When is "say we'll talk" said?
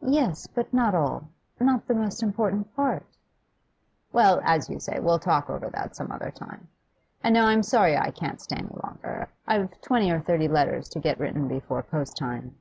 4.78-5.50